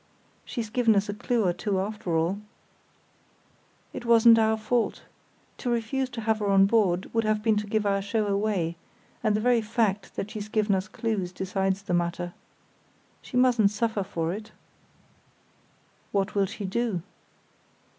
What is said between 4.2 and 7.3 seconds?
our fault. To refuse to have her on board would